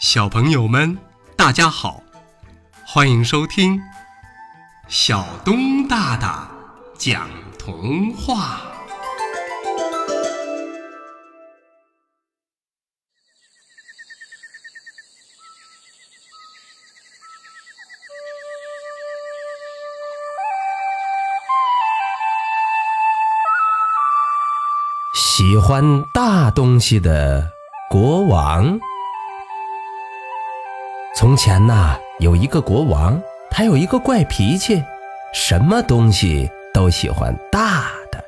[0.00, 0.96] 小朋友们，
[1.36, 2.00] 大家好，
[2.86, 3.80] 欢迎收听
[4.86, 6.48] 小东大大
[6.96, 7.28] 讲
[7.58, 8.60] 童话。
[25.12, 27.50] 喜欢大东西的
[27.90, 28.78] 国王。
[31.18, 34.80] 从前呐，有一个国王，他有一个怪脾气，
[35.34, 38.22] 什么东西都喜欢大的。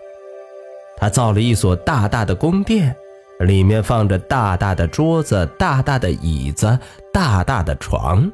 [0.97, 2.93] 他造了一所大大的宫殿，
[3.39, 6.77] 里面放着大大的桌子、大大的椅子、
[7.13, 8.29] 大大的床。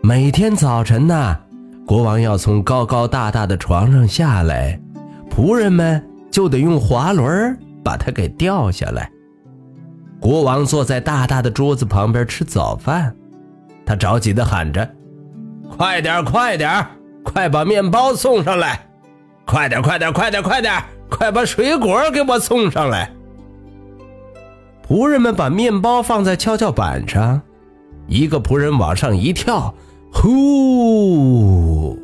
[0.00, 1.36] 每天早晨呐，
[1.84, 4.80] 国王要从高高大大的床上下来，
[5.28, 9.10] 仆人们就得用滑轮把他给吊下来。
[10.20, 13.14] 国王坐在大大的桌子旁边吃早饭，
[13.86, 14.88] 他着急地喊着
[15.76, 16.86] ：“快点，快点，
[17.22, 18.86] 快把面包送上来！
[19.46, 20.74] 快点，快点，快点，快点，
[21.08, 23.10] 快把水果给我送上来！”
[24.86, 27.40] 仆人们把面包放在跷跷板上，
[28.06, 29.72] 一个仆人往上一跳，
[30.12, 31.96] 呼，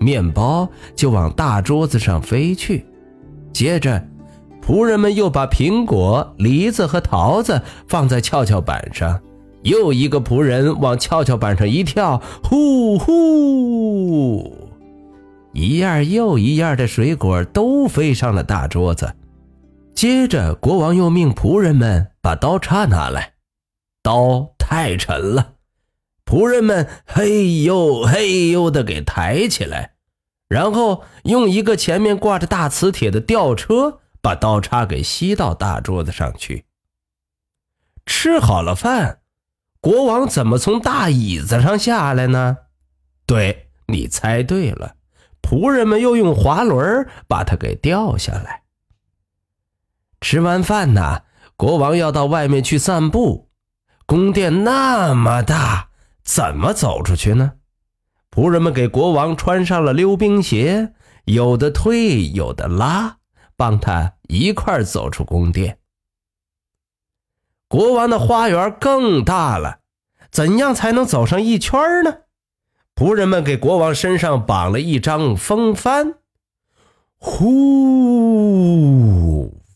[0.00, 2.84] 面包就往大桌子上飞去，
[3.52, 4.02] 接着。
[4.64, 9.20] 仆人们又把苹果、梨子和桃子放在跷跷板上，
[9.62, 14.56] 又一个仆人往跷跷板上一跳，呼呼，
[15.52, 19.12] 一样又一样的水果都飞上了大桌子。
[19.96, 23.32] 接着，国王又命仆人们把刀叉拿来，
[24.00, 25.54] 刀太沉了，
[26.24, 29.94] 仆人们嘿呦嘿呦的给抬起来，
[30.48, 33.98] 然后用一个前面挂着大磁铁的吊车。
[34.22, 36.64] 把刀叉给吸到大桌子上去。
[38.06, 39.20] 吃好了饭，
[39.80, 42.56] 国王怎么从大椅子上下来呢？
[43.26, 44.94] 对你猜对了，
[45.42, 48.62] 仆人们又用滑轮把他给吊下来。
[50.20, 51.22] 吃完饭呢，
[51.56, 53.50] 国王要到外面去散步。
[54.06, 55.88] 宫殿那么大，
[56.22, 57.54] 怎么走出去呢？
[58.30, 63.18] 仆人们给国王穿上了溜冰鞋，有的推，有的拉。
[63.62, 65.78] 帮他一块走出宫殿。
[67.68, 69.78] 国王的花园更大了，
[70.32, 72.12] 怎样才能走上一圈呢？
[72.96, 76.14] 仆人们给国王身上绑了一张风帆，
[77.18, 77.38] 呼，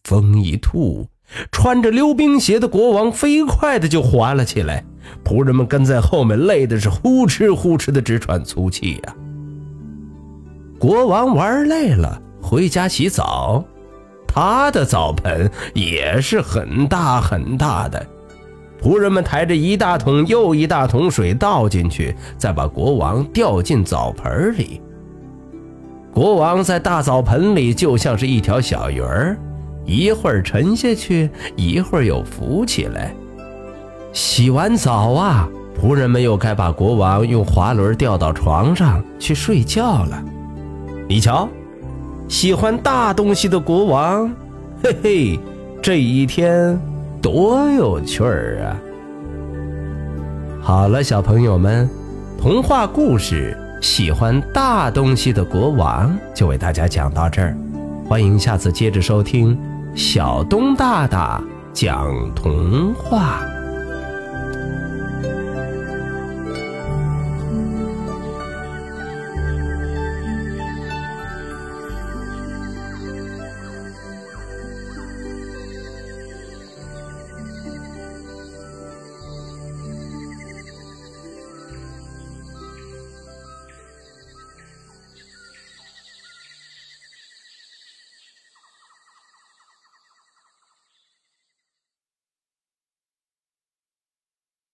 [0.02, 1.06] 风一吐，
[1.52, 4.84] 穿着溜冰鞋的国王飞快的就滑了起来。
[5.24, 9.14] 仆人们跟在后面，累的是呼哧呼哧的直喘粗气呀。
[10.76, 13.64] 国王玩累了，回家洗澡。
[14.36, 18.06] 他的澡盆也是很大很大的，
[18.82, 24.82] 仆人们抬着一大桶又一大桶水倒进去，再把国王吊进澡盆里。
[26.12, 29.38] 国王在大澡盆里就像是一条小鱼儿，
[29.86, 33.14] 一会儿沉下去，一会儿又浮起来。
[34.12, 35.48] 洗完澡啊，
[35.80, 40.22] 仆人们又该把国王用滑轮吊到床上去睡觉了。
[41.08, 41.48] 你瞧。
[42.28, 44.30] 喜欢大东西的国王，
[44.82, 45.40] 嘿嘿，
[45.82, 46.78] 这一天
[47.22, 48.76] 多有趣儿啊！
[50.60, 51.88] 好了，小朋友们，
[52.40, 57.56] 童话故事《喜欢大东西的国王》就为大家讲到这儿，
[58.08, 59.56] 欢迎下次接着收听
[59.94, 61.40] 小东大大
[61.72, 63.40] 讲童话。